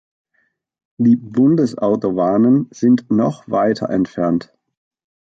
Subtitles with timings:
[0.97, 4.51] Die Bundesautobahnen sind noch weiter entfernt.